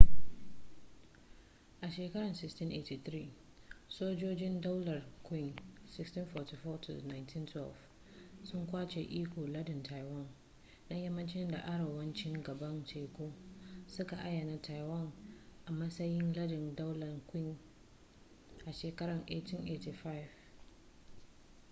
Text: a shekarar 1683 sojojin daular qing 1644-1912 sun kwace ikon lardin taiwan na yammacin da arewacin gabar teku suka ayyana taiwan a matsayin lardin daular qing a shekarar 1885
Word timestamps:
a 1.81 1.91
shekarar 1.95 2.29
1683 2.35 3.27
sojojin 3.95 4.55
daular 4.65 5.01
qing 5.29 5.51
1644-1912 5.99 7.71
sun 8.49 8.63
kwace 8.71 9.01
ikon 9.19 9.51
lardin 9.53 9.83
taiwan 9.83 10.27
na 10.89 10.95
yammacin 10.97 11.51
da 11.51 11.57
arewacin 11.63 12.43
gabar 12.43 12.75
teku 12.91 13.31
suka 13.87 14.15
ayyana 14.17 14.57
taiwan 14.61 15.11
a 15.65 15.71
matsayin 15.79 16.33
lardin 16.35 16.75
daular 16.75 17.13
qing 17.31 17.47
a 18.65 18.73
shekarar 18.79 19.19
1885 19.25 20.29